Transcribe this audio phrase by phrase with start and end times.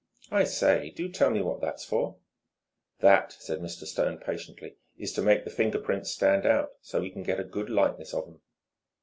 [0.31, 2.17] "I say, do tell me what that's for?"
[3.01, 3.85] "That," said Mr.
[3.85, 7.69] Stone patiently, "is to make the fingerprints stand out, so we can get a good
[7.69, 8.41] likeness of 'em."